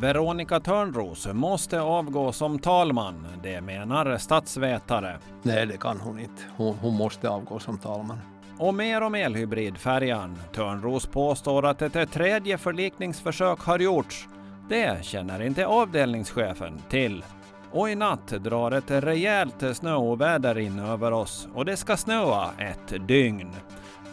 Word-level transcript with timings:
Veronica 0.00 0.60
Törnros 0.60 1.28
måste 1.32 1.80
avgå 1.80 2.32
som 2.32 2.58
talman. 2.58 3.26
Det 3.42 3.60
menar 3.60 4.18
statsvetare. 4.18 5.18
Nej, 5.42 5.66
det 5.66 5.76
kan 5.76 6.00
hon 6.00 6.18
inte. 6.18 6.42
Hon, 6.56 6.74
hon 6.80 6.94
måste 6.94 7.28
avgå 7.28 7.58
som 7.58 7.78
talman. 7.78 8.18
Och 8.58 8.74
mer 8.74 9.00
om 9.00 9.14
elhybridfärjan. 9.14 10.38
Törnros 10.54 11.06
påstår 11.06 11.66
att 11.66 11.82
ett 11.82 12.12
tredje 12.12 12.58
förlikningsförsök 12.58 13.60
har 13.60 13.78
gjorts. 13.78 14.28
Det 14.68 15.04
känner 15.04 15.42
inte 15.42 15.66
avdelningschefen 15.66 16.82
till. 16.88 17.24
Och 17.72 17.90
i 17.90 17.94
natt 17.94 18.28
drar 18.28 18.70
ett 18.70 18.90
rejält 18.90 19.76
snöoväder 19.76 20.58
in 20.58 20.78
över 20.78 21.12
oss 21.12 21.48
och 21.54 21.64
det 21.64 21.76
ska 21.76 21.96
snöa 21.96 22.50
ett 22.58 23.08
dygn. 23.08 23.50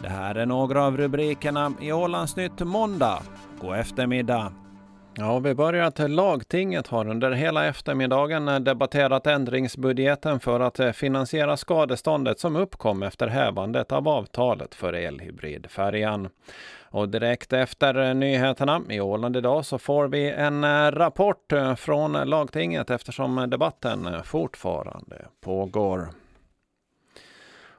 Det 0.02 0.08
här 0.08 0.34
är 0.34 0.46
några 0.46 0.84
av 0.84 0.96
rubrikerna 0.96 1.72
i 1.80 1.92
Ålandsnytt 1.92 2.60
måndag. 2.60 3.22
God 3.60 3.76
eftermiddag! 3.76 4.52
Ja, 5.18 5.38
vi 5.38 5.54
börjar 5.54 5.84
att 5.84 6.10
lagtinget 6.10 6.86
har 6.86 7.08
under 7.08 7.32
hela 7.32 7.66
eftermiddagen 7.66 8.64
debatterat 8.64 9.26
ändringsbudgeten 9.26 10.40
för 10.40 10.60
att 10.60 10.96
finansiera 10.96 11.56
skadeståndet 11.56 12.40
som 12.40 12.56
uppkom 12.56 13.02
efter 13.02 13.26
hävandet 13.26 13.92
av 13.92 14.08
avtalet 14.08 14.74
för 14.74 14.92
elhybridfärjan. 14.92 16.28
Och 16.90 17.08
direkt 17.08 17.52
efter 17.52 18.14
nyheterna 18.14 18.82
i 18.90 19.00
Åland 19.00 19.36
idag 19.36 19.64
så 19.64 19.78
får 19.78 20.08
vi 20.08 20.30
en 20.30 20.90
rapport 20.92 21.52
från 21.76 22.12
lagtinget 22.12 22.90
eftersom 22.90 23.50
debatten 23.50 24.08
fortfarande 24.24 25.26
pågår. 25.40 26.08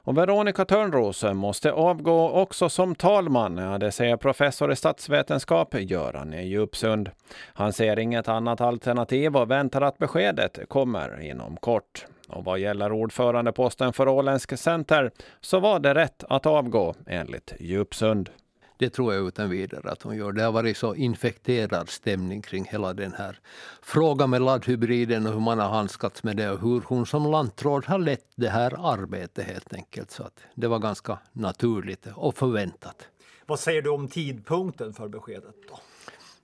Och 0.08 0.18
Veronica 0.18 0.64
Törnros 0.64 1.24
måste 1.24 1.72
avgå 1.72 2.30
också 2.30 2.68
som 2.68 2.94
talman, 2.94 3.80
det 3.80 3.92
säger 3.92 4.16
professor 4.16 4.72
i 4.72 4.76
statsvetenskap 4.76 5.74
Göran 5.74 6.32
Djupsund. 6.32 7.10
Han 7.54 7.72
ser 7.72 7.98
inget 7.98 8.28
annat 8.28 8.60
alternativ 8.60 9.36
och 9.36 9.50
väntar 9.50 9.80
att 9.80 9.98
beskedet 9.98 10.58
kommer 10.68 11.20
inom 11.20 11.56
kort. 11.56 12.06
Och 12.28 12.44
vad 12.44 12.58
gäller 12.58 12.92
ordförandeposten 12.92 13.92
för 13.92 14.08
Åländsk 14.08 14.58
Center 14.58 15.10
så 15.40 15.60
var 15.60 15.80
det 15.80 15.94
rätt 15.94 16.24
att 16.28 16.46
avgå 16.46 16.94
enligt 17.06 17.54
Djupsund. 17.60 18.30
Det 18.78 18.90
tror 18.90 19.14
jag 19.14 19.26
utan 19.26 19.50
vidare 19.50 19.90
att 19.90 20.02
hon 20.02 20.16
gör. 20.16 20.32
Det 20.32 20.42
har 20.42 20.52
varit 20.52 20.76
så 20.76 20.94
infekterad 20.94 21.88
stämning 21.88 22.42
kring 22.42 22.64
hela 22.64 22.94
den 22.94 23.12
här 23.12 23.38
frågan 23.82 24.30
med 24.30 24.42
laddhybriden 24.42 25.26
och 25.26 25.32
hur 25.32 25.40
man 25.40 25.58
har 25.58 25.68
handskats 25.68 26.22
med 26.22 26.36
det 26.36 26.50
och 26.50 26.60
hur 26.60 26.82
hon 26.86 27.06
som 27.06 27.30
lantråd 27.30 27.84
har 27.86 27.98
lett 27.98 28.26
det 28.34 28.48
här 28.48 28.92
arbetet 28.92 29.46
helt 29.46 29.74
enkelt. 29.74 30.10
Så 30.10 30.22
att 30.22 30.40
det 30.54 30.68
var 30.68 30.78
ganska 30.78 31.18
naturligt 31.32 32.06
och 32.14 32.34
förväntat. 32.34 33.08
Vad 33.46 33.60
säger 33.60 33.82
du 33.82 33.90
om 33.90 34.08
tidpunkten 34.08 34.94
för 34.94 35.08
beskedet? 35.08 35.54
då? 35.68 35.78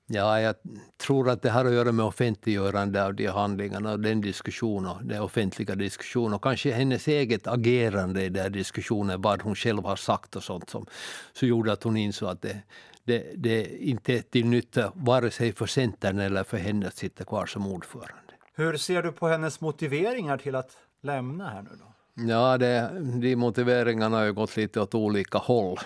Ja, 0.06 0.40
jag 0.40 0.54
tror 0.96 1.30
att 1.30 1.42
det 1.42 1.50
har 1.50 1.64
att 1.64 1.72
göra 1.72 1.92
med 1.92 2.04
offentliggörande 2.04 3.04
av 3.04 3.14
de 3.14 3.26
handlingarna 3.26 3.92
och 3.92 4.00
den 4.00 4.20
diskussionen, 4.20 5.08
den 5.08 5.22
offentliga 5.22 5.74
diskussionen 5.74 6.34
och 6.34 6.42
kanske 6.42 6.72
hennes 6.72 7.08
eget 7.08 7.46
agerande 7.46 8.24
i 8.24 8.28
den 8.28 8.52
diskussionen, 8.52 9.22
vad 9.22 9.42
hon 9.42 9.54
själv 9.54 9.84
har 9.84 9.96
sagt 9.96 10.36
och 10.36 10.42
sånt 10.42 10.70
som 10.70 10.86
så 11.32 11.46
gjorde 11.46 11.72
att 11.72 11.82
hon 11.82 11.96
insåg 11.96 12.28
att 12.28 12.42
det, 12.42 12.62
det, 13.04 13.32
det 13.36 13.84
inte 13.84 14.12
är 14.12 14.22
till 14.22 14.46
nytta 14.46 14.92
vare 14.94 15.30
sig 15.30 15.52
för 15.52 15.66
Centern 15.66 16.18
eller 16.18 16.44
för 16.44 16.56
henne 16.56 16.86
att 16.86 16.96
sitta 16.96 17.24
kvar 17.24 17.46
som 17.46 17.66
ordförande. 17.66 18.34
Hur 18.54 18.76
ser 18.76 19.02
du 19.02 19.12
på 19.12 19.28
hennes 19.28 19.60
motiveringar 19.60 20.38
till 20.38 20.54
att 20.54 20.70
lämna 21.02 21.48
här 21.48 21.62
nu 21.62 21.70
då? 21.78 21.94
Ja, 22.28 22.58
det, 22.58 22.90
de 23.20 23.36
motiveringarna 23.36 24.16
har 24.16 24.24
ju 24.24 24.32
gått 24.32 24.56
lite 24.56 24.80
åt 24.80 24.94
olika 24.94 25.38
håll. 25.38 25.78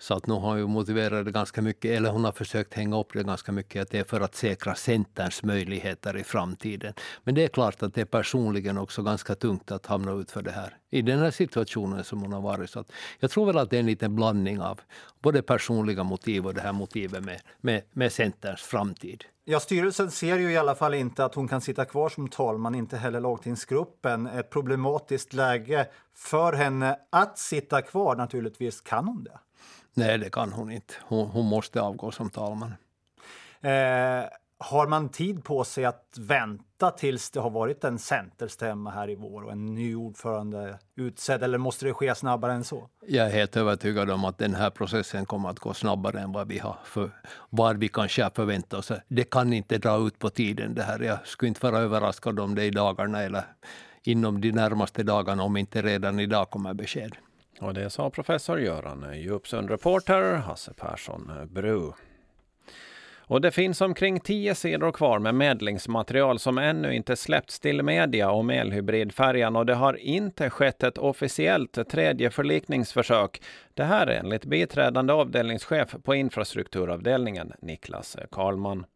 Så 0.00 0.14
att 0.14 0.26
nu 0.26 0.34
har 0.34 0.60
hon 0.60 0.70
motiverat 0.70 1.24
det 1.24 1.30
ganska 1.30 1.62
mycket, 1.62 1.90
eller 1.90 2.10
hon 2.10 2.24
har 2.24 2.32
försökt 2.32 2.74
hänga 2.74 2.98
upp 2.98 3.12
det 3.12 3.22
ganska 3.22 3.52
mycket, 3.52 3.82
att 3.82 3.90
det 3.90 3.98
är 3.98 4.04
för 4.04 4.20
att 4.20 4.34
säkra 4.34 4.74
Centerns 4.74 5.42
möjligheter 5.42 6.16
i 6.16 6.24
framtiden. 6.24 6.94
Men 7.24 7.34
det 7.34 7.44
är 7.44 7.48
klart 7.48 7.82
att 7.82 7.94
det 7.94 8.00
är 8.00 8.04
personligen 8.04 8.78
också 8.78 9.02
ganska 9.02 9.34
tungt 9.34 9.70
att 9.70 9.86
hamna 9.86 10.12
ut 10.12 10.30
för 10.30 10.42
det 10.42 10.50
här 10.50 10.76
i 10.90 11.02
den 11.02 11.18
här 11.18 11.30
situationen 11.30 12.04
som 12.04 12.20
hon 12.20 12.32
har 12.32 12.40
varit. 12.40 12.70
Så 12.70 12.84
jag 13.18 13.30
tror 13.30 13.46
väl 13.46 13.58
att 13.58 13.70
det 13.70 13.76
är 13.76 13.80
en 13.80 13.86
liten 13.86 14.16
blandning 14.16 14.60
av 14.60 14.80
både 15.22 15.42
personliga 15.42 16.02
motiv 16.02 16.46
och 16.46 16.54
det 16.54 16.60
här 16.60 16.72
motivet 16.72 17.24
med, 17.24 17.40
med, 17.60 17.82
med 17.92 18.12
Centerns 18.12 18.62
framtid. 18.62 19.24
Ja, 19.44 19.60
styrelsen 19.60 20.10
ser 20.10 20.38
ju 20.38 20.52
i 20.52 20.56
alla 20.56 20.74
fall 20.74 20.94
inte 20.94 21.24
att 21.24 21.34
hon 21.34 21.48
kan 21.48 21.60
sitta 21.60 21.84
kvar 21.84 22.08
som 22.08 22.28
talman, 22.28 22.74
inte 22.74 22.96
heller 22.96 23.20
lagtingsgruppen. 23.20 24.26
Ett 24.26 24.50
problematiskt 24.50 25.32
läge 25.32 25.86
för 26.14 26.52
henne 26.52 26.98
att 27.10 27.38
sitta 27.38 27.82
kvar, 27.82 28.16
naturligtvis. 28.16 28.80
Kan 28.80 29.08
hon 29.08 29.24
det? 29.24 29.38
Nej, 29.94 30.18
det 30.18 30.30
kan 30.30 30.52
hon 30.52 30.72
inte. 30.72 30.94
Hon, 31.02 31.26
hon 31.26 31.46
måste 31.46 31.80
avgå 31.80 32.10
som 32.10 32.30
talman. 32.30 32.74
Eh, 33.60 34.24
har 34.62 34.86
man 34.86 35.08
tid 35.08 35.44
på 35.44 35.64
sig 35.64 35.84
att 35.84 36.16
vänta 36.18 36.90
tills 36.90 37.30
det 37.30 37.40
har 37.40 37.50
varit 37.50 37.84
en 37.84 37.98
centerstämma 37.98 38.90
här 38.90 39.10
i 39.10 39.14
vår 39.14 39.42
och 39.42 39.52
en 39.52 39.66
ny 39.66 39.94
ordförande 39.94 40.78
utsedd 40.96 41.42
eller 41.42 41.58
måste 41.58 41.86
det 41.86 41.94
ske 41.94 42.14
snabbare 42.14 42.52
än 42.52 42.64
så? 42.64 42.88
Jag 43.06 43.26
är 43.26 43.30
helt 43.30 43.56
övertygad 43.56 44.10
om 44.10 44.24
att 44.24 44.38
den 44.38 44.54
här 44.54 44.70
processen 44.70 45.26
kommer 45.26 45.50
att 45.50 45.58
gå 45.58 45.74
snabbare 45.74 46.20
än 46.20 46.32
vad 46.32 46.48
vi 46.48 46.58
har 46.58 46.76
för, 46.84 47.10
vad 47.50 47.78
vi 47.78 47.88
kanske 47.88 48.22
har 48.22 48.30
förväntat 48.30 48.78
oss. 48.78 48.92
Det 49.08 49.30
kan 49.30 49.52
inte 49.52 49.78
dra 49.78 50.06
ut 50.06 50.18
på 50.18 50.30
tiden 50.30 50.74
det 50.74 50.82
här. 50.82 51.00
Jag 51.00 51.26
skulle 51.26 51.48
inte 51.48 51.66
vara 51.66 51.78
överraskad 51.78 52.40
om 52.40 52.54
det 52.54 52.64
i 52.64 52.70
dagarna 52.70 53.22
eller 53.22 53.44
inom 54.02 54.40
de 54.40 54.52
närmaste 54.52 55.02
dagarna, 55.02 55.42
om 55.42 55.56
inte 55.56 55.82
redan 55.82 56.20
idag 56.20 56.50
kommer 56.50 56.74
besked. 56.74 57.16
Och 57.60 57.74
det 57.74 57.90
sa 57.90 58.10
professor 58.10 58.60
Göran 58.60 59.06
Djupsund, 59.14 59.70
reporter 59.70 60.34
Hasse 60.34 60.72
Persson 60.74 61.32
Bru. 61.50 61.92
Och 63.30 63.40
det 63.40 63.50
finns 63.50 63.80
omkring 63.80 64.20
tio 64.20 64.54
sidor 64.54 64.92
kvar 64.92 65.18
med 65.18 65.34
medlingsmaterial 65.34 66.38
som 66.38 66.58
ännu 66.58 66.94
inte 66.94 67.16
släppts 67.16 67.60
till 67.60 67.82
media 67.82 68.30
om 68.30 68.50
elhybridfärjan 68.50 69.56
och 69.56 69.66
det 69.66 69.74
har 69.74 69.94
inte 69.94 70.50
skett 70.50 70.82
ett 70.82 70.98
officiellt 70.98 71.88
tredje 71.90 72.30
förlikningsförsök. 72.30 73.42
Det 73.74 73.84
här 73.84 74.06
är 74.06 74.18
enligt 74.18 74.44
biträdande 74.44 75.12
avdelningschef 75.12 75.94
på 76.02 76.14
infrastrukturavdelningen 76.14 77.52
Niklas 77.60 78.16
Karlman. 78.30 78.86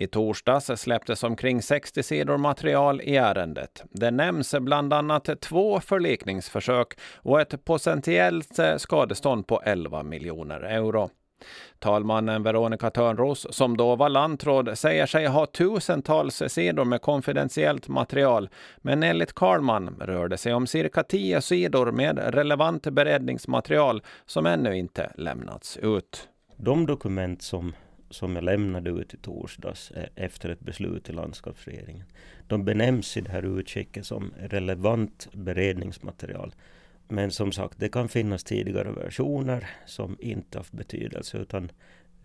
I 0.00 0.06
torsdags 0.06 0.80
släpptes 0.80 1.22
omkring 1.22 1.62
60 1.62 2.02
sidor 2.02 2.36
material 2.36 3.00
i 3.00 3.16
ärendet. 3.16 3.82
Det 3.90 4.10
nämns 4.10 4.54
bland 4.60 4.92
annat 4.92 5.40
två 5.40 5.80
förlikningsförsök 5.80 6.98
och 7.16 7.40
ett 7.40 7.64
potentiellt 7.64 8.58
eh, 8.58 8.76
skadestånd 8.76 9.46
på 9.46 9.62
11 9.64 10.02
miljoner 10.02 10.60
euro. 10.60 11.10
Talmannen 11.78 12.42
Veronica 12.42 12.90
Törnros, 12.90 13.46
som 13.50 13.76
då 13.76 13.96
var 13.96 14.08
lantråd, 14.08 14.78
säger 14.78 15.06
sig 15.06 15.26
ha 15.26 15.46
tusentals 15.46 16.42
sidor 16.48 16.84
med 16.84 17.02
konfidentiellt 17.02 17.88
material, 17.88 18.48
men 18.78 19.02
enligt 19.02 19.32
Karlman 19.32 19.96
rör 20.00 20.28
det 20.28 20.38
sig 20.38 20.54
om 20.54 20.66
cirka 20.66 21.02
tio 21.02 21.40
sidor 21.40 21.92
med 21.92 22.34
relevant 22.34 22.82
beredningsmaterial 22.82 24.02
som 24.26 24.46
ännu 24.46 24.76
inte 24.76 25.12
lämnats 25.14 25.76
ut. 25.76 26.28
De 26.56 26.86
dokument 26.86 27.42
som 27.42 27.72
som 28.10 28.34
jag 28.34 28.44
lämnade 28.44 28.90
ut 28.90 29.14
i 29.14 29.16
torsdags 29.16 29.90
eh, 29.90 30.08
efter 30.14 30.48
ett 30.48 30.60
beslut 30.60 31.10
i 31.10 31.12
landskapsregeringen. 31.12 32.06
De 32.46 32.64
benämns 32.64 33.16
i 33.16 33.20
det 33.20 33.30
här 33.30 33.58
utskicket 33.58 34.06
som 34.06 34.32
relevant 34.38 35.28
beredningsmaterial. 35.32 36.54
Men 37.08 37.30
som 37.30 37.52
sagt, 37.52 37.78
det 37.78 37.88
kan 37.88 38.08
finnas 38.08 38.44
tidigare 38.44 38.92
versioner 38.92 39.70
som 39.86 40.16
inte 40.20 40.58
haft 40.58 40.72
betydelse 40.72 41.38
utan 41.38 41.70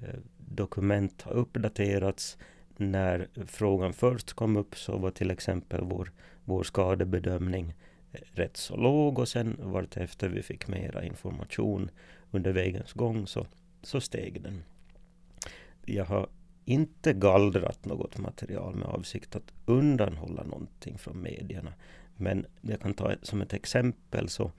eh, 0.02 0.20
dokument 0.38 1.22
har 1.22 1.34
uppdaterats. 1.34 2.38
När 2.78 3.28
frågan 3.48 3.94
först 3.94 4.34
kom 4.34 4.58
upp 4.58 4.78
så 4.78 4.98
var 4.98 5.12
till 5.12 5.32
exempel 5.32 5.82
vår, 5.84 6.12
vår 6.44 6.64
skadebedömning 6.64 7.74
eh, 8.12 8.20
rätt 8.34 8.58
så 8.58 8.78
låg 8.78 9.20
och 9.20 9.28
sen 9.28 9.58
vartefter 9.60 10.30
vi 10.30 10.42
fick 10.42 10.68
mera 10.68 11.04
information 11.04 11.90
under 12.32 12.52
vägens 12.52 12.94
gång 12.94 13.28
så, 13.28 13.48
så 13.84 14.02
steg 14.02 14.42
den 14.42 14.64
jag 15.86 16.06
har 16.06 16.28
inte 16.66 17.14
gallrat 17.14 17.86
något 17.86 18.18
material 18.18 18.76
med 18.76 18.88
avsikt 18.88 19.36
att 19.36 19.54
undanhålla 19.66 20.44
någonting 20.44 20.98
från 20.98 21.22
medierna. 21.22 21.74
Men 22.18 22.46
jag 22.62 22.82
kan 22.82 22.94
ta 22.94 23.14
som 23.22 23.42
ett 23.42 23.54
exempel 23.54 24.30
så, 24.30 24.52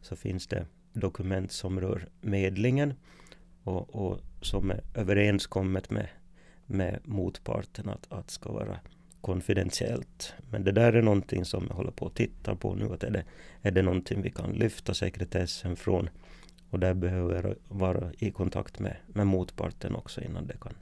så 0.00 0.16
finns 0.16 0.46
det 0.46 0.66
dokument 0.92 1.52
som 1.52 1.80
rör 1.80 2.08
medlingen 2.20 2.94
och, 3.64 3.94
och 3.94 4.20
som 4.40 4.70
är 4.70 4.80
överenskommet 4.94 5.90
med, 5.90 6.08
med 6.66 7.00
motparten 7.04 7.88
att, 7.88 8.12
att 8.12 8.30
ska 8.30 8.52
vara 8.52 8.78
konfidentiellt. 9.20 10.34
Men 10.50 10.64
det 10.64 10.72
där 10.72 10.92
är 10.92 11.02
någonting 11.02 11.44
som 11.44 11.66
jag 11.68 11.76
håller 11.76 11.90
på 11.90 12.06
att 12.06 12.14
titta 12.14 12.56
på 12.56 12.74
nu. 12.74 12.92
Att 12.92 13.04
är, 13.04 13.10
det, 13.10 13.24
är 13.62 13.70
det 13.70 13.82
någonting 13.82 14.22
vi 14.22 14.30
kan 14.30 14.52
lyfta 14.52 14.94
sekretessen 14.94 15.76
från 15.76 16.10
och 16.74 16.80
där 16.80 16.94
behöver 16.94 17.34
jag 17.34 17.54
vara 17.68 18.12
i 18.18 18.30
kontakt 18.30 18.78
med, 18.78 18.96
med 19.06 19.26
motparten 19.26 19.94
också 19.94 20.20
innan 20.20 20.46
det 20.46 20.56
kan 20.60 20.72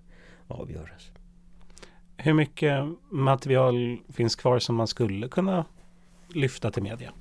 avgöras. 0.49 1.11
Hur 2.17 2.35
mycket 2.35 2.85
material 3.11 3.99
finns 4.09 4.37
kvar 4.37 4.59
som 4.59 4.77
man 4.77 4.87
skulle 4.87 5.29
kunna 5.29 5.65
lyfta 6.29 6.71
till 6.71 6.83
media? 6.83 7.13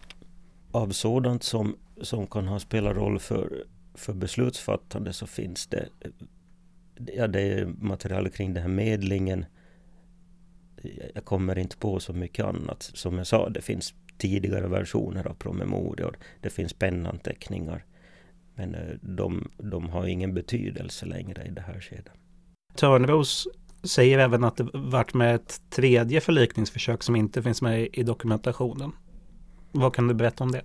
Av 0.72 0.90
sådant 0.90 1.44
som, 1.44 1.76
som 2.02 2.28
kan 2.28 2.48
ha 2.48 2.60
spelat 2.60 2.96
roll 2.96 3.20
för, 3.20 3.64
för 3.94 4.14
beslutsfattande 4.14 5.14
så 5.14 5.28
finns 5.28 5.68
det, 5.68 5.90
ja, 7.16 7.28
det 7.28 7.42
är 7.42 7.66
material 7.66 8.30
kring 8.30 8.54
den 8.54 8.64
här 8.64 8.70
medlingen. 8.70 9.46
jag 11.14 11.26
kommer 11.26 11.58
inte 11.58 11.78
på 11.78 12.00
så 12.00 12.14
mycket 12.14 12.46
annat. 12.46 12.84
Som 12.84 13.18
jag 13.18 13.28
sa, 13.28 13.50
det 13.50 13.62
finns 13.62 13.94
tidigare 14.18 14.68
versioner 14.68 15.28
av 15.28 15.34
promemorior. 15.34 16.18
Det 16.42 16.50
finns 16.50 16.74
pennanteckningar. 16.74 17.86
Men 18.56 18.76
eh, 18.76 18.82
de, 19.02 19.52
de 19.58 19.90
har 19.90 20.08
ingen 20.08 20.34
betydelse 20.34 21.06
längre 21.06 21.44
i 21.46 21.52
det 21.52 21.62
här 21.62 21.80
skedet. 21.80 22.14
Törnros 22.76 23.48
säger 23.84 24.20
även 24.20 24.44
att 24.44 24.58
det 24.58 24.68
varit 24.74 25.14
med 25.14 25.36
ett 25.36 25.62
tredje 25.70 26.22
förlikningsförsök 26.22 27.04
som 27.04 27.16
inte 27.16 27.44
finns 27.44 27.62
med 27.62 27.88
i 27.94 28.04
dokumentationen. 28.04 28.92
Vad 29.72 29.96
kan 29.96 30.08
du 30.08 30.14
berätta 30.14 30.44
om 30.44 30.52
det? 30.52 30.62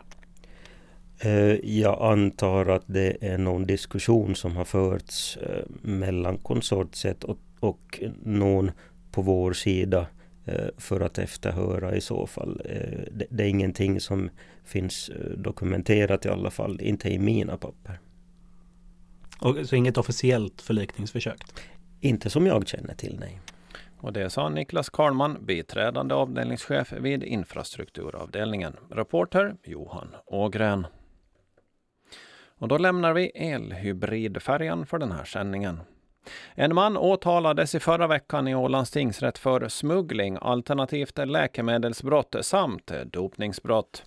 Eh, 1.19 1.71
jag 1.79 2.03
antar 2.03 2.67
att 2.67 2.85
det 2.87 3.17
är 3.21 3.39
någon 3.39 3.67
diskussion 3.67 4.35
som 4.35 4.57
har 4.57 4.65
förts 4.65 5.37
eh, 5.37 5.65
mellan 5.83 6.39
konsortiet 6.39 7.25
och, 7.25 7.39
och 7.61 8.01
någon 8.23 8.71
på 9.11 9.23
vår 9.23 9.53
sida 9.53 10.07
för 10.77 11.01
att 11.01 11.19
efterhöra 11.19 11.95
i 11.95 12.01
så 12.01 12.27
fall. 12.27 12.63
Det 13.31 13.45
är 13.45 13.49
ingenting 13.49 14.01
som 14.01 14.31
finns 14.65 15.11
dokumenterat 15.37 16.27
i 16.27 16.29
alla 16.29 16.51
fall, 16.51 16.81
inte 16.81 17.09
i 17.09 17.19
mina 17.19 17.57
papper. 17.57 18.01
Och, 19.41 19.57
så 19.69 19.77
inget 19.77 19.99
officiellt 19.99 20.63
förlikningsförsök? 20.63 21.41
Inte 22.01 22.31
som 22.31 22.47
jag 22.47 22.69
känner 22.69 22.95
till, 22.95 23.17
nej. 23.21 23.41
Och 23.99 24.13
det 24.13 24.31
sa 24.31 24.49
Niklas 24.49 24.91
Karlman, 24.91 25.47
biträdande 25.47 26.15
avdelningschef 26.15 26.93
vid 26.93 27.23
infrastrukturavdelningen. 27.23 28.77
Reporter 28.91 29.57
Johan 29.65 30.09
Ågren. 30.27 30.87
Och 32.59 32.69
då 32.69 32.79
lämnar 32.79 33.13
vi 33.13 33.27
elhybridfärjan 33.35 34.87
för 34.87 34.99
den 34.99 35.13
här 35.13 35.25
sändningen. 35.25 35.81
En 36.55 36.75
man 36.75 36.97
åtalades 36.97 37.75
i 37.75 37.81
förra 37.81 38.07
veckan 38.07 38.49
i 38.49 38.55
Ålands 38.55 38.91
tingsrätt 38.91 39.39
för 39.39 39.69
smuggling 39.69 40.39
alternativt 40.41 41.19
läkemedelsbrott 41.19 42.37
samt 42.41 42.93
dopningsbrott. 43.05 44.03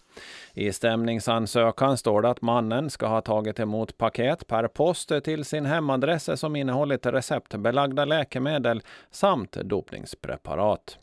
I 0.53 0.73
stämningsansökan 0.73 1.97
står 1.97 2.21
det 2.21 2.29
att 2.29 2.41
mannen 2.41 2.89
ska 2.89 3.07
ha 3.07 3.21
tagit 3.21 3.59
emot 3.59 3.97
paket 3.97 4.47
per 4.47 4.67
post 4.67 5.11
till 5.23 5.45
sin 5.45 5.65
hemadress 5.65 6.39
som 6.39 6.55
innehållit 6.55 7.05
receptbelagda 7.05 8.05
läkemedel 8.05 8.81
samt 9.11 9.51
dopningspreparat. 9.51 10.97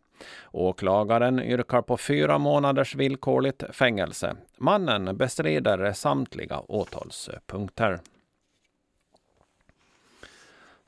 Åklagaren 0.53 1.43
yrkar 1.43 1.83
på 1.83 1.97
fyra 1.97 2.39
månaders 2.39 2.95
villkorligt 2.95 3.65
fängelse. 3.73 4.37
Mannen 4.59 5.17
bestrider 5.17 5.93
samtliga 5.93 6.61
åtalspunkter. 6.69 8.01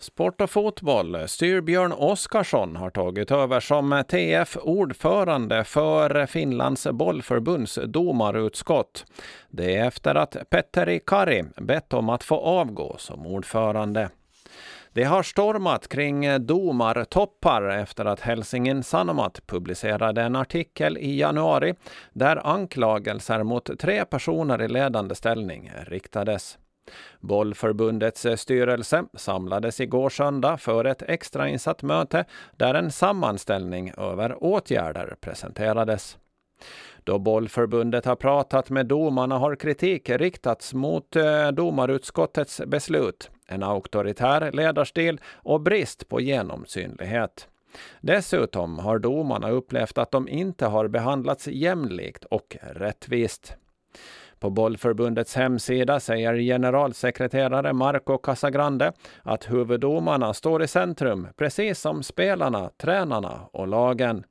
Sport 0.01 0.41
och 0.41 0.51
fotboll. 0.51 1.29
Styrbjörn 1.29 1.93
Oskarsson 1.93 2.77
har 2.77 2.91
tagit 2.91 3.31
över 3.31 3.61
som 3.61 4.05
TF-ordförande 4.09 5.65
för 5.65 6.27
Finlands 6.27 6.87
bollförbunds 6.87 7.79
domarutskott. 7.87 9.05
Det 9.49 9.77
är 9.77 9.87
efter 9.87 10.15
att 10.15 10.37
Petteri 10.51 11.01
Kari 11.07 11.45
bett 11.57 11.93
om 11.93 12.09
att 12.09 12.25
få 12.25 12.37
avgå 12.37 12.97
som 12.99 13.27
ordförande. 13.27 14.11
Det 14.93 15.05
har 15.05 15.23
stormat 15.23 15.89
kring 15.89 16.47
domartoppar 16.47 17.69
efter 17.69 18.05
att 18.05 18.21
Helsingin 18.21 18.83
Sanomat 18.83 19.47
publicerade 19.47 20.23
en 20.23 20.37
artikel 20.37 20.99
i 20.99 21.19
januari 21.19 21.75
där 22.13 22.47
anklagelser 22.47 23.43
mot 23.43 23.79
tre 23.79 24.05
personer 24.05 24.63
i 24.63 24.69
ledande 24.69 25.15
ställning 25.15 25.73
riktades. 25.87 26.59
Bollförbundets 27.21 28.27
styrelse 28.37 29.05
samlades 29.15 29.81
igår 29.81 30.11
söndag 30.11 30.57
för 30.57 30.85
ett 30.85 31.03
extrainsatt 31.03 31.83
möte 31.83 32.25
där 32.57 32.75
en 32.75 32.91
sammanställning 32.91 33.93
över 33.97 34.45
åtgärder 34.45 35.17
presenterades. 35.21 36.19
Då 37.05 37.19
bollförbundet 37.19 38.05
har 38.05 38.17
pratat 38.17 38.71
med 38.71 38.87
domarna 38.87 39.39
har 39.39 39.57
kritik 39.57 40.11
riktats 40.11 40.75
mot 40.75 41.17
eh, 41.17 41.49
domarutskottets 41.49 42.61
beslut, 42.67 43.31
en 43.47 43.63
auktoritär 43.63 44.53
ledarstil 44.53 45.21
och 45.35 45.61
brist 45.61 46.09
på 46.09 46.21
genomsynlighet. 46.21 47.49
Dessutom 48.01 48.79
har 48.79 48.99
domarna 48.99 49.51
upplevt 49.51 49.99
att 49.99 50.11
de 50.11 50.29
inte 50.29 50.67
har 50.67 50.89
behandlats 50.89 51.49
jämlikt 51.49 52.25
och 52.25 52.57
rättvist. 52.61 53.57
På 54.41 54.51
bollförbundets 54.51 55.35
hemsida 55.35 56.01
säger 56.01 56.35
generalsekreterare 56.35 57.73
Marco 57.73 58.19
Casagrande 58.19 58.93
att 59.23 59.51
huvuddomarna 59.51 60.35
står 60.35 60.63
i 60.63 60.69
centrum, 60.69 61.29
precis 61.37 61.81
som 61.81 62.03
spelarna, 62.03 62.71
tränarna 62.77 63.41
och 63.53 63.69
lagen. 63.69 64.25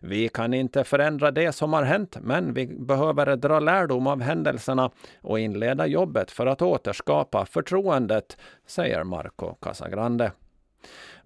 Vi 0.00 0.28
kan 0.28 0.54
inte 0.54 0.84
förändra 0.84 1.30
det 1.30 1.52
som 1.52 1.72
har 1.72 1.82
hänt, 1.82 2.16
men 2.20 2.54
vi 2.54 2.66
behöver 2.66 3.36
dra 3.36 3.60
lärdom 3.60 4.06
av 4.06 4.20
händelserna 4.20 4.90
och 5.20 5.40
inleda 5.40 5.86
jobbet 5.86 6.30
för 6.30 6.46
att 6.46 6.62
återskapa 6.62 7.46
förtroendet, 7.46 8.36
säger 8.66 9.04
Marco 9.04 9.54
Casagrande. 9.54 10.32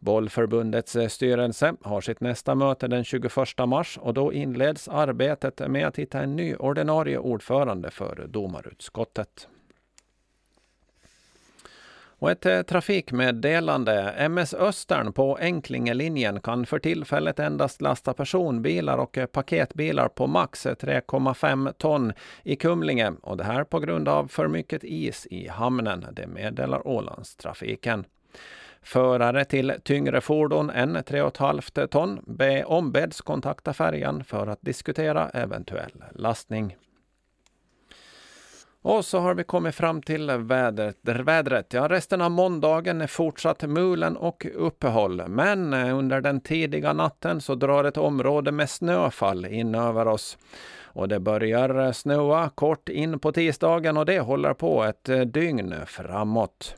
Bollförbundets 0.05 0.97
eh, 0.97 1.09
styrelse 1.09 1.75
har 1.83 2.01
sitt 2.01 2.21
nästa 2.21 2.55
möte 2.55 2.89
den 2.89 3.05
21 3.05 3.33
mars 3.67 3.99
och 4.03 4.15
då 4.15 4.33
inleds 4.33 4.89
arbetet 4.89 5.69
med 5.69 5.87
att 5.87 5.99
hitta 5.99 6.21
en 6.21 6.37
ny 6.37 6.55
ordinarie 6.55 7.19
ordförande 7.19 7.91
för 7.91 8.27
domarutskottet. 8.29 9.49
Och 12.19 12.31
ett 12.31 12.47
eh, 12.47 12.63
trafikmeddelande. 12.63 14.15
MS 14.17 14.55
Östern 14.55 15.13
på 15.13 15.37
Enklingelinjen 15.37 16.41
kan 16.41 16.67
för 16.67 16.79
tillfället 16.79 17.39
endast 17.39 17.83
lasta 17.83 18.15
personbilar 18.15 18.99
och 18.99 19.19
eh, 19.19 19.27
paketbilar 19.27 20.09
på 20.09 20.27
max 20.27 20.67
3,5 20.67 21.73
ton 21.73 22.13
i 22.43 22.57
Kumlinge 22.57 23.13
och 23.23 23.37
det 23.37 23.45
här 23.45 23.65
på 23.65 23.81
grund 23.81 24.09
av 24.09 24.29
för 24.29 24.49
mycket 24.49 24.85
is 24.85 25.27
i 25.31 25.49
hamnen. 25.49 26.07
Det 26.13 26.27
meddelar 26.27 26.89
Ålandstrafiken. 26.89 28.05
Förare 28.85 29.45
till 29.45 29.75
tyngre 29.83 30.21
fordon 30.21 30.71
än 30.71 30.97
3,5 30.97 31.87
ton 31.87 32.21
be 32.27 32.65
ombeds 32.65 33.21
kontakta 33.21 33.73
färjan 33.73 34.25
för 34.25 34.47
att 34.47 34.59
diskutera 34.63 35.29
eventuell 35.29 36.05
lastning. 36.15 36.77
Och 38.83 39.05
så 39.05 39.19
har 39.19 39.35
vi 39.35 39.45
kommit 39.45 39.75
fram 39.75 40.03
till 40.03 40.31
vädret. 40.31 40.97
vädret. 41.03 41.73
Ja, 41.73 41.89
resten 41.89 42.21
av 42.21 42.31
måndagen 42.31 43.01
är 43.01 43.07
fortsatt 43.07 43.63
mulen 43.63 44.17
och 44.17 44.47
uppehåll. 44.55 45.23
Men 45.29 45.75
under 45.75 46.21
den 46.21 46.41
tidiga 46.41 46.93
natten 46.93 47.41
så 47.41 47.55
drar 47.55 47.85
ett 47.85 47.97
område 47.97 48.53
med 48.53 48.71
snöfall 48.71 49.47
in 49.47 49.75
över 49.75 50.09
oss. 50.09 50.39
Och 50.83 51.09
det 51.09 51.21
börjar 51.21 51.93
snöa 51.93 52.51
kort 52.55 52.89
in 52.89 53.19
på 53.19 53.33
tisdagen 53.33 53.97
och 53.97 54.07
det 54.07 54.21
håller 54.21 54.55
på 54.55 54.85
ett 54.85 55.33
dygn 55.33 55.75
framåt. 55.87 56.77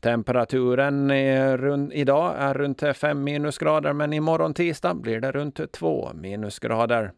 Temperaturen 0.00 1.10
är 1.10 1.92
idag 1.92 2.34
är 2.38 2.54
runt 2.54 2.82
5 2.94 3.24
minusgrader 3.24 3.92
men 3.92 4.12
imorgon 4.12 4.54
tisdag 4.54 4.94
blir 4.94 5.20
det 5.20 5.32
runt 5.32 5.72
2 5.72 6.10
minusgrader. 6.14 7.12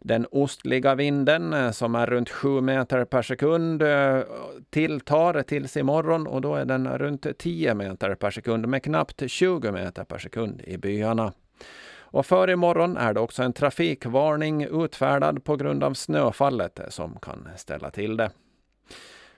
Den 0.00 0.26
ostliga 0.30 0.94
vinden 0.94 1.52
eh, 1.52 1.70
som 1.70 1.94
är 1.94 2.06
runt 2.06 2.28
7 2.28 2.60
meter 2.60 3.04
per 3.04 3.22
sekund 3.22 3.82
eh, 3.82 4.20
tilltar 4.70 5.42
tills 5.42 5.76
imorgon 5.76 6.26
och 6.26 6.40
då 6.40 6.54
är 6.54 6.64
den 6.64 6.98
runt 6.98 7.38
10 7.38 7.74
meter 7.74 8.14
per 8.14 8.30
sekund 8.30 8.68
med 8.68 8.82
knappt 8.82 9.22
20 9.30 9.72
meter 9.72 10.04
per 10.04 10.18
sekund 10.18 10.62
i 10.64 10.78
byarna. 10.78 11.32
Och 11.98 12.26
för 12.26 12.50
imorgon 12.50 12.96
är 12.96 13.14
det 13.14 13.20
också 13.20 13.42
en 13.42 13.52
trafikvarning 13.52 14.64
utfärdad 14.64 15.44
på 15.44 15.56
grund 15.56 15.84
av 15.84 15.94
snöfallet 15.94 16.78
eh, 16.78 16.88
som 16.88 17.18
kan 17.22 17.48
ställa 17.56 17.90
till 17.90 18.16
det. 18.16 18.30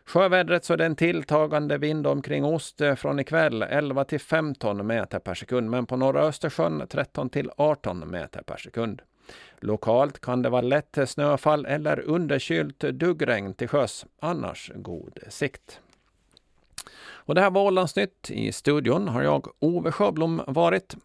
Sjövädret 0.09 0.65
så 0.65 0.73
är 0.73 0.77
det 0.77 0.87
en 0.87 0.97
tilltagande 0.97 1.79
vind 1.79 2.07
omkring 2.07 2.45
ost 2.45 2.81
eh, 2.81 2.95
från 2.95 3.19
ikväll 3.19 3.63
11 3.63 4.05
till 4.05 4.21
15 4.21 4.87
meter 4.87 5.19
per 5.19 5.35
sekund, 5.35 5.71
men 5.71 5.87
på 5.87 5.97
norra 5.97 6.23
Östersjön 6.23 6.87
13 6.89 7.31
till 7.31 7.51
18 7.57 8.11
meter 8.11 8.43
per 8.43 8.57
sekund. 8.57 9.03
Lokalt 9.61 10.21
kan 10.21 10.43
det 10.43 10.49
vara 10.49 10.63
lätt 10.63 10.99
snöfall 11.07 11.67
eller 11.67 12.01
underkylt 12.01 12.79
duggregn 12.79 13.55
till 13.55 13.69
sjöss, 13.69 14.07
annars 14.21 14.71
god 14.75 15.19
sikt. 15.29 15.81
Och 17.01 17.35
det 17.35 17.41
här 17.41 17.51
var 17.51 17.63
Ålandsnytt. 17.63 18.31
I 18.31 18.53
studion 18.53 19.09
har 19.09 19.23
jag, 19.23 19.47
Ove 19.59 19.93
Sjöblom, 19.93 20.43
varit. 20.47 20.97